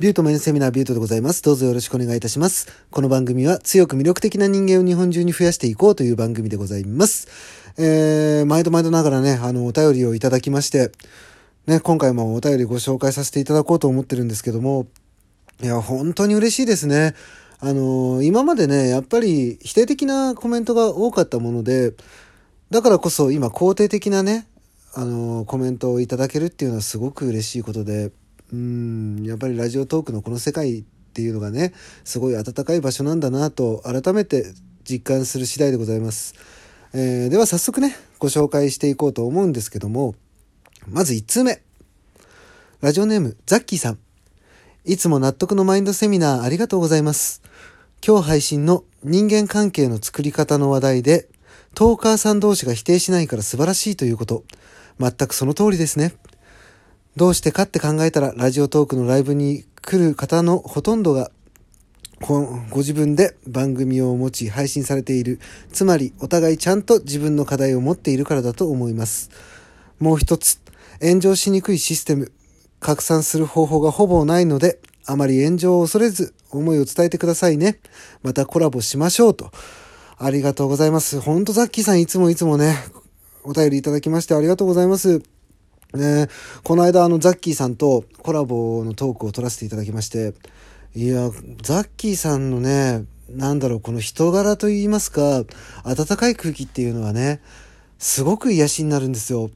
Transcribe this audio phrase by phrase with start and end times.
[0.00, 1.42] ビュートメンセミナービュートでございます。
[1.42, 2.66] どうぞよろしくお願いいたします。
[2.90, 7.28] この番組は強く魅力的な人間を日本中に増やしていこうという番組でございます。
[7.78, 10.90] えー、毎度毎度ながらね、あの、お便りをいただきまして、
[11.66, 14.86] ね、今回もお便りご紹介させていただこうと思ってるんですけども、
[15.62, 17.14] いや、本当に嬉しいですね。
[17.60, 21.92] あの、今までね、やっぱり否定的なコメントが多かったもので、
[22.70, 24.48] だからこそ今肯定的なね、
[24.94, 28.10] あの、コメントをいただけるっていうのはすごく嬉しいことで、
[28.52, 30.84] うん、やっぱりラジオトークのこの世界っ
[31.14, 31.72] ていうのがね、
[32.04, 34.44] すごい温かい場所なんだなと改めて
[34.84, 36.34] 実感する次第でございます。
[36.92, 40.14] えーでは早速ね、ご紹介していこうと思うんですけども、
[40.86, 41.62] まず1通目。
[42.82, 43.98] ラジオネーム、ザッキーさん。
[44.84, 47.40] いつも納得のマインドセミナーありがとうございます。
[48.06, 51.28] 今日配信の人間関係の作り方の話題で、
[51.74, 54.44] トーカーさん同士が否定しないから素晴らしいということ。
[54.98, 56.14] 全くその通りですね。
[57.16, 61.30] どうしてかって考えたら、ラジオトークのライブに来る方のほとんどが、
[62.20, 65.38] ご自分で番組を持ち配信されている。
[65.72, 69.30] つまり、お互いちゃんと自分の課題を持っているからだと思います。
[69.98, 70.58] もう一つ、
[71.02, 72.32] 炎上しにくいシステム。
[72.80, 77.78] 拡散する方法がほぼないので、あまり炎上を恐れず、思いを伝えてくださいね。
[78.22, 79.50] またコラボしましょうと。
[80.18, 81.20] ありがとうございます。
[81.20, 82.76] ほんとザッキーさんいつもいつもね、
[83.44, 85.22] お便りいただきましてありがとうございます。
[85.94, 86.28] ね
[86.62, 90.34] この間あのザッキーさんとコラボのトークを取らせていただきまして、
[90.94, 91.30] いや、
[91.62, 95.44] ザッキーさんのね、なんだろう、この人柄といいますか、
[95.84, 97.40] 温かい空気っていうのはね、
[97.98, 99.50] すごく癒しになるんですよ。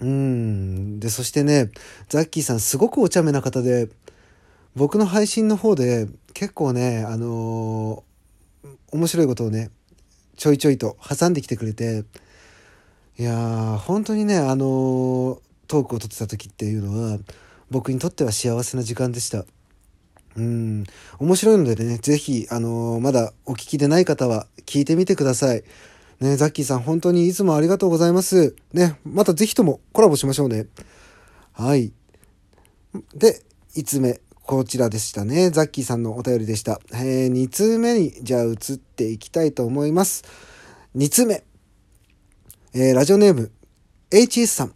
[0.00, 0.98] うん。
[0.98, 1.70] で、そしてね、
[2.08, 3.88] ザッキーさんすごくお茶目な方で、
[4.74, 8.06] 僕の配信の方で結構ね、あのー
[8.92, 9.70] 面白いことをね、
[10.36, 12.04] ちょいちょいと挟んできてくれて、
[13.18, 17.18] いやー、本当にね、あのートークを撮ってた時っていうのは、
[17.70, 19.44] 僕にとっては幸せな時間でした。
[20.36, 20.84] うん。
[21.18, 25.64] 面白いのでね、ぜひ、あのーまだお聞きでない方は聞いてみてください。
[26.20, 28.54] ね、ザッキーさん本当にいつもありがとうございます。
[28.72, 30.66] ね、またぜひともコラボしましょうね。
[31.52, 31.92] はい。
[33.14, 33.42] で、
[33.74, 34.20] 5つ目。
[34.42, 35.50] こちらでしたね。
[35.50, 36.80] ザッキーさんのお便りでした。
[36.92, 40.24] えー、2通目に、じゃあ移っていきたいと思います。
[40.94, 41.42] 2通目。
[42.72, 43.50] えー、ラジオネーム、
[44.10, 44.74] HS さん。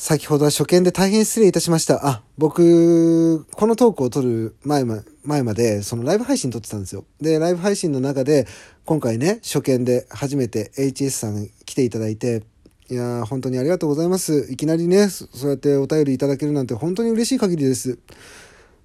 [0.00, 2.06] 先ほどは初見で大変失礼いたしました。
[2.06, 7.04] あ、僕、このトークを撮る前ま前まで、そのライブ配信撮ってたんですよ。
[7.20, 8.46] で、ライブ配信の中で、
[8.84, 12.44] 今回ね、初見で初めて HS さん来ていただいて、
[12.88, 14.46] いやー、本当にありがとうございます。
[14.52, 17.98] いきなりね、そうやってお便りいただけるなんて本当に嬉しい限りです。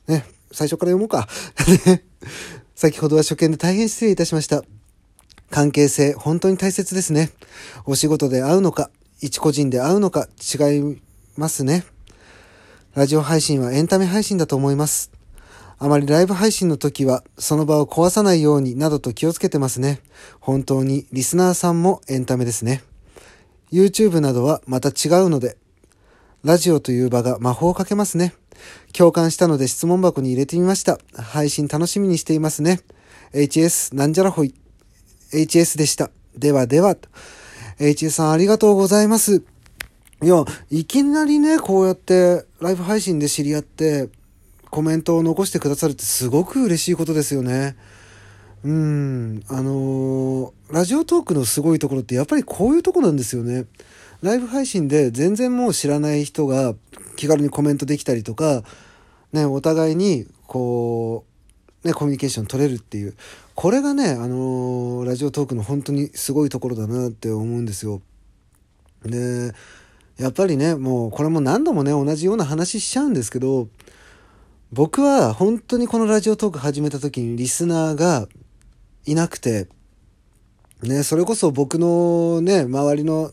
[0.07, 1.29] ね、最初から読もうか。
[2.73, 4.63] 先ほどは初見で大変失礼いたしました。
[5.51, 7.29] 関係性、本当に大切ですね。
[7.85, 8.89] お仕事で会うのか、
[9.23, 11.01] 一個人で会うのか、違い
[11.37, 11.85] ますね。
[12.93, 15.11] ラジオ配信はエンタメ配信だと思います。
[15.79, 20.01] あまりライブ配信の時は、その場を壊さないようになどと気をつけてますね。
[20.41, 22.83] 本当にリスナーさんもエンタメですね。
[23.71, 25.55] YouTube などはまた違うので、
[26.43, 28.33] ラジオという場が魔法をかけますね。
[28.91, 30.99] 共感したので質問箱に入れてみました。
[31.15, 32.81] 配信楽しみにしていますね。
[33.31, 34.53] HS なんじゃらほい。
[35.31, 36.11] HS でした。
[36.37, 36.97] ではでは。
[37.79, 39.43] H さんありがとうございます。
[40.21, 44.09] いや、いきなりね、こうやってライブ配信で知り合って、
[44.69, 47.75] コメントを残してくださるってすごく嬉しいことですよね。
[48.63, 53.65] うん、あのーラジオトークのすごいところってやっぱりこういうとこなんですよね。
[54.23, 56.73] ライブ配信で全然もう知らない人が
[57.15, 58.63] 気軽にコメントできたりとか、
[59.33, 61.25] ね、お互いにこ
[61.83, 63.13] う、ね、コミュニケーション取れるっていう。
[63.55, 68.01] これがね、あのーラジオトークの本当にすごいところだなって思うんですよ。
[69.03, 69.53] で、
[70.17, 73.67] やっぱりね、もうこれも何度もね、同じような話しちゃうんですけど、
[74.71, 78.27] 僕は本当にこのラジオトーク始めた時にリスナーが
[79.05, 79.67] いなくて、
[80.81, 83.31] ね、それこそ僕のね、周りの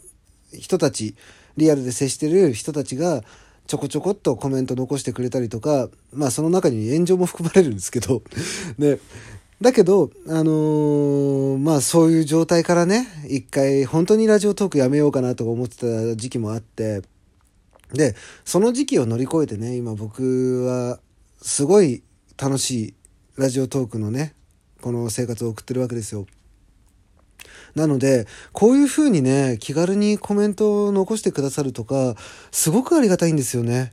[0.52, 1.14] 人たち、
[1.56, 3.22] リアルで接してる人たちが、
[3.66, 8.22] ちょこちょこっとコメント残してくれたりとか、まあその中に炎上も含まれるんですけど、
[8.78, 8.98] ね。
[9.60, 17.02] だけど、あのーまあそういう状態からね、一回本当にラジオトークやめようかなとか思ってた時期もあって、
[17.92, 20.98] で、その時期を乗り越えてね、今僕は
[21.42, 22.02] すごい
[22.38, 22.94] 楽しい
[23.36, 24.34] ラジオトークのね、
[24.80, 26.26] この生活を送ってるわけですよ。
[27.74, 32.14] なので、こういう風にね、気軽にコメントを残してくださるとか、
[32.50, 33.92] すごくありがたいんですよね。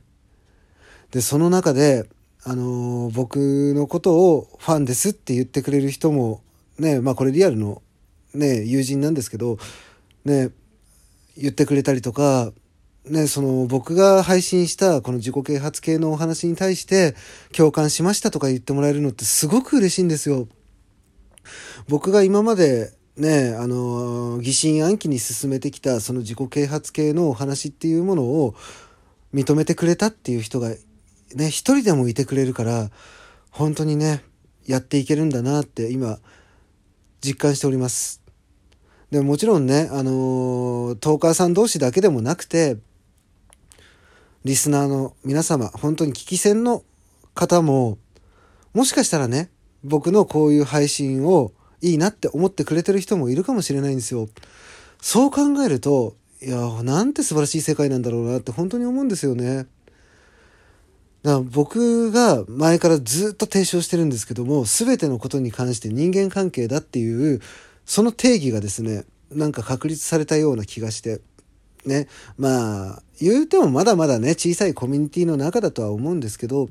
[1.10, 2.08] で、その中で、
[2.44, 6.42] あの僕のことをファンですって言ってくれる人も、
[6.78, 7.82] ね、まあこれリアルの
[8.34, 9.58] ね、友人なんですけど、
[10.24, 10.50] ね、
[11.36, 12.52] 言ってくれたりとか、
[13.06, 17.14] ね、その僕が配信したこの自己啓発系のお話に対して
[17.56, 20.46] 共感しましたとか言ってもらえるのってすごく嬉しいんですよ。
[21.88, 28.54] 僕が今までね、あの、疑心暗鬼に進めてきたその自己啓発系のお話っていうものを
[29.34, 30.72] 認めてくれたっていう人が
[31.34, 32.90] ね、一人でもいてくれるから、
[33.50, 34.22] 本当にね、
[34.66, 36.18] やっていけるんだなって今、
[37.20, 38.22] 実感しております。
[39.10, 42.76] でももちろんね、あのトーカーさん同士だけでもなくて、
[44.44, 46.82] リスナーの皆様、本当に聞き戦の
[47.34, 47.98] 方も、
[48.74, 49.50] もしかしたらね、
[49.82, 54.28] 僕のこういう配信をいいなって思ってくれてる人もいるかもしれないんですよ。
[55.00, 59.66] そう考えると、いや、なんて素晴らしい世界なんだろうなって本当に思うんですよね。
[61.22, 67.40] だ僕が前からずっと提唱してるんですけども、全てのことに関して人間関係だっていう、
[67.84, 71.20] その定義がですね、なんか確立されたような気がして、
[71.84, 76.68] ね、まあ、言うてもまだまだね、小さいコミュニティの中だとは思うんですけど、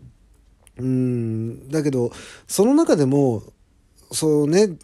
[0.77, 2.11] うん、だけど、
[2.47, 3.43] その中でも、
[4.11, 4.77] そうね、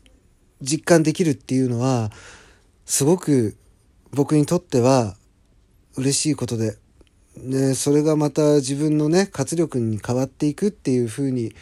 [0.62, 2.12] 実感できるっていうのは、
[2.86, 3.56] すごく
[4.12, 5.16] 僕にとっては
[5.96, 6.78] 嬉しいことで、
[7.38, 11.54] ね、それがまた自分のね、活力に変わっていくっていう風に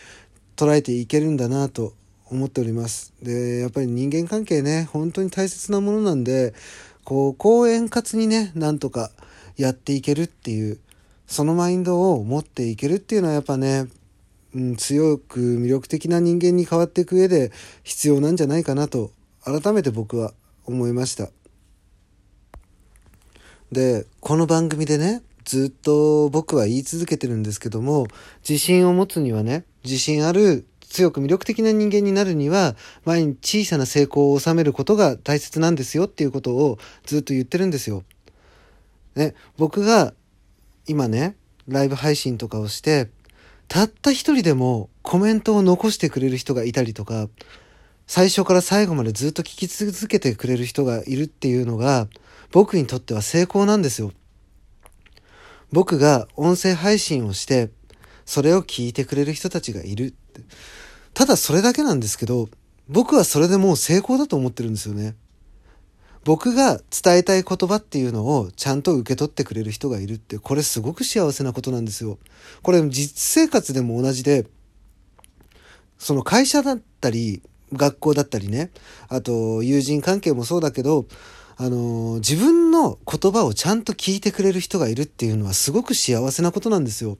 [0.55, 1.93] 捉えていけるんだなと
[2.29, 3.13] 思っております。
[3.21, 6.53] で、やっぱり人間関係ね、本当に大切なものなんで、
[7.03, 9.11] こう、公円滑にね、なんとか
[9.57, 10.79] やっていけるっていう、
[11.25, 13.87] そのマインドを持っていけるっていうのはやっぱね、
[14.53, 17.51] うん、強く魅力的な人間に変わっていく上で
[17.83, 19.11] 必要なんじゃないかなと
[19.45, 20.33] 改めて僕は
[20.65, 21.29] 思いました。
[23.71, 28.07] で、この番組でね、ずっと僕は言い続けてるんですけども、
[28.47, 38.03] 自信を持つにはね、自信ある強く魅力的な人間になるには、毎日小さな成功を収めることが大切なんですよっていうことをずっと言ってるんですよ。
[39.15, 40.13] ね、僕が
[40.87, 41.35] 今ね、
[41.67, 43.09] ライブ配信とかをして、
[43.67, 47.29] たった一人でもコメントを残してくれる人がいたりとか、
[48.05, 52.09] 最初から最後までずっと聞き続けてくれる人がいるっていうのが、
[52.51, 54.11] 僕にとっては成功なんですよ。
[55.71, 57.69] 僕が音声配信をして、
[58.25, 60.13] それを聞いてくれる人たちがいる。
[61.13, 62.49] ただそれだけなんですけど、
[62.87, 65.15] 僕はそれでもう成功だと思ってるんですよね。
[66.23, 72.19] 僕が伝えたい言葉っていうのをちゃんと受け取ってくれる人がいるって、これすごく幸せなことなんですよ。
[72.61, 74.45] これ実生活でも同じで、
[75.97, 77.41] その会社だったり、
[77.73, 78.71] 学校だったりね、
[79.07, 81.05] あと友人関係もそうだけど、
[81.63, 87.19] あの自分の言葉をちゃんと聞いてくれる人がいるっていうのはすごく幸せなことなんですよ。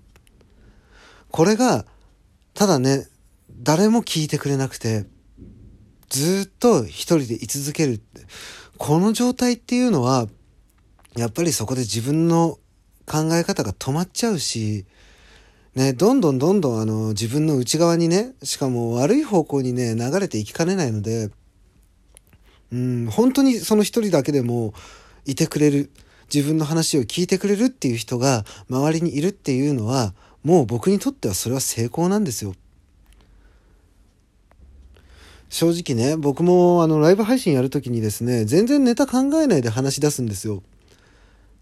[1.30, 1.86] これが、
[2.56, 3.08] ただね、
[3.62, 5.06] 誰も聞いてくれなくて、
[6.10, 8.02] ずっと一人で居続ける。
[8.80, 10.28] この状態っていうのは、
[11.16, 12.58] やっぱりそこで自分の
[13.06, 14.88] 考え方が止まっちゃうし、
[15.76, 21.30] ね、どんどんどんどんあの自分の内側にね、しかも悪い方向にね、流れていきかねないので、
[22.72, 24.74] うん、本当にその一人だけでも
[25.26, 25.90] いてくれる、
[26.34, 30.14] 自分の話を聞いてくれるっていう人が周りにいるっていうのは、
[30.44, 32.56] もう僕にとってはそれは成功なんですよ。
[35.50, 40.64] 正直ね、僕もあのライブ配信やるときにですね、全然ネタ考えないで話し出すんですよ。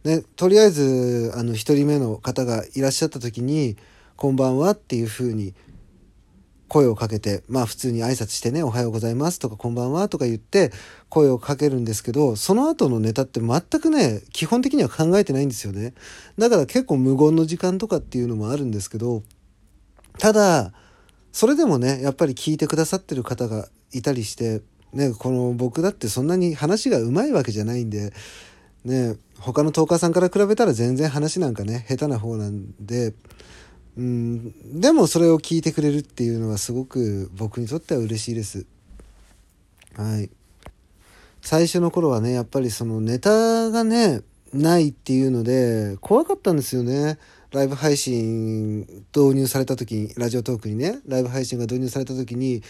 [0.03, 3.77] ね、とりあえず、あの、一人目の方がいらっしゃった時に、
[4.15, 5.55] こんばんはっていう風に
[6.67, 10.71] 声をかけて、まあ普通に挨拶してね、おはようございますとかこんばんはとか言って
[11.09, 15.93] 声をかけるんですけど、その後のネタって全くね、基本的には考えてないんですよね。
[16.37, 19.23] だから結構無言の時間とかっていうのもあるんですけど、
[20.19, 20.71] ただ、
[21.31, 24.61] それでもね、やっぱり聞いてくださってる方がいたりして、
[24.93, 28.13] ね、この僕だってそんなに話がうまいわけじゃないんで、
[28.85, 33.13] ね、他のトーカーさんから比べたら全然話なんかね、下手な方なんで、
[33.97, 38.65] うん、でもそれを聞いてくれるっていうのはすごく僕にとっては嬉しいです。
[39.95, 40.29] はい。
[41.41, 44.21] 最初の頃はね、やっぱりそのネタがね、
[44.53, 47.17] ないっていうので、怖かったんですよね。
[47.51, 48.81] ライブ配信
[49.15, 52.61] 導入された時に、ラジオトークにね、ライブ配信が導入された時に、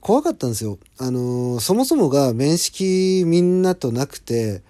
[0.00, 0.78] 怖かったんですよ。
[0.98, 4.62] あのー、そもそもが面識みんなとなくて、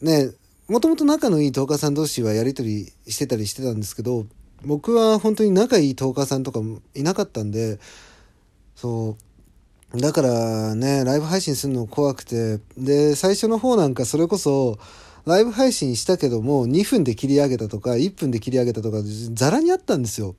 [0.00, 0.30] ね、
[0.68, 4.26] もともと仲のいいトーカーさん同士はやり取りしてたりしてたんですけど、
[4.64, 7.78] 僕は本当に仲いいトーカーさんとかもいなかったんで、
[8.74, 9.16] そう、
[9.96, 14.78] だからね、ライブ配信するの怖くて、で、最初の方なんかそれこそ、
[15.24, 18.98] ライブ配信したけども、2分で切り上げたとか、1分で切り上げたとか、
[19.32, 20.34] ざらにあったんですよ。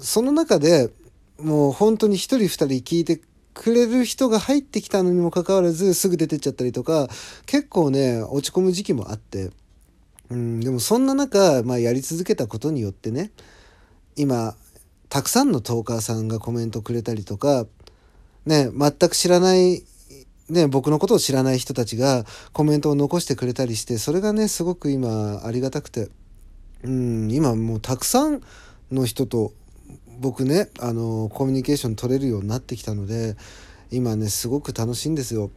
[0.00, 0.90] その中で、
[1.38, 3.20] もう本当に1人2人聞いて
[3.52, 7.08] くれる人が入ってきたのにもかかわらずすぐ出てっちゃったりとか
[7.46, 9.50] 結構ね落ち込む時期もあって
[10.30, 13.30] うん、でもそんな中、まあ、やり続けたことによってね
[14.16, 14.54] 今
[15.08, 17.66] たくさんのトーカーさんがコメントくれたりとか、
[18.46, 19.82] ね、全く知らない、
[20.48, 26.08] ね、僕のことを知らない人たちがコメントを残してくれたりしてそれがねすごく今ありがたくて、
[26.82, 28.42] うん、今もうたくさん
[28.92, 29.52] の人と
[30.20, 33.36] 僕ねあのコミュニケーション取れるようになってきたので
[33.90, 35.50] 今ねすごく楽しいんですよ。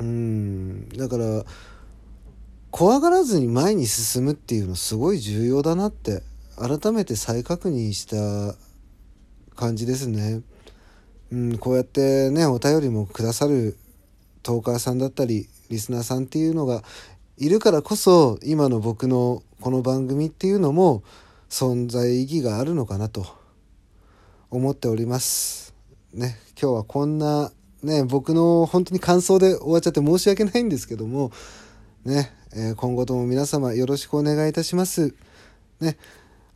[0.00, 1.44] うんだから
[2.70, 6.22] 怖がらずに前に進むっていうのすごい重要だなって
[6.56, 8.56] 改めて再確認した
[9.54, 10.40] 感じですね。
[11.32, 13.76] うん、こうやってねお便りもくださる
[14.42, 16.84] トーカーさんだったりリスナーさんっていうのが
[17.38, 21.02] いるからこそ今の僕のこの番組っていうのも
[21.48, 23.26] 存在意義があるのかなと
[24.50, 25.74] 思っております。
[26.12, 27.50] ね、今日はこんな
[27.82, 31.32] ね、僕の本当に感想で終わっちゃって申し訳ないんですけども、
[32.04, 35.14] ね、えー、今後とも皆様よろしくお願いいたします。
[35.80, 35.96] ね、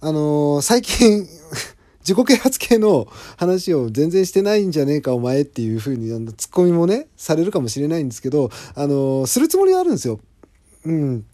[0.01, 1.27] あのー、最近
[2.07, 3.07] 自己啓発系の
[3.37, 10.21] 話を全然してないんじゃねえかお前っていう風にあのツッコミもねされるかもしれないんですけどあの、するつもりはあるんですよ。
[10.85, 11.25] うん。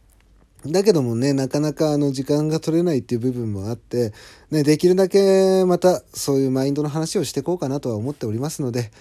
[0.67, 4.13] だけどもね、なかなかあの時間が取れないっていう部分もあって、
[4.51, 8.93] ね、できるだけまたそういうマインドの話をしていこうかなとは思っておりますので、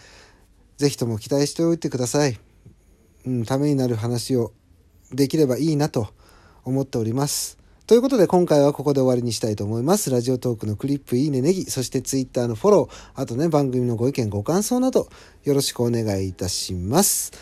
[0.78, 2.40] ぜひとも期待しておいてください。
[3.28, 4.54] うん、ためになる話を
[5.12, 6.08] できればいいなと
[6.64, 7.61] 思っております。
[7.92, 10.10] ということで今回はここで終わりにしたいと思います。
[10.10, 15.10] ラジオトークのクリップ、いいね、ネギ、そしてツイッターのフォロー、あとね、番組のご意見、ご感想など
[15.44, 17.34] よろしくお願いいたします。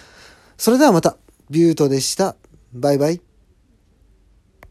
[0.57, 1.17] それではまた、
[1.51, 2.35] ビュートでした。
[2.73, 3.28] バイバイ。